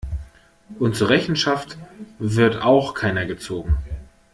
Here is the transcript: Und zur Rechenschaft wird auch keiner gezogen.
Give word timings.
Und 0.79 0.95
zur 0.95 1.09
Rechenschaft 1.09 1.77
wird 2.17 2.63
auch 2.63 2.95
keiner 2.95 3.27
gezogen. 3.27 3.77